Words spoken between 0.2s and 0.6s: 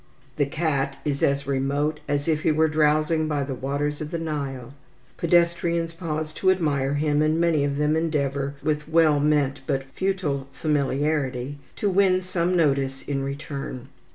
The